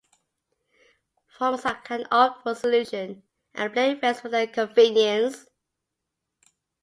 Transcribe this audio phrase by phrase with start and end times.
[1.27, 3.21] Farmers can opt for solutions
[3.53, 5.45] and blended rates at their convenience.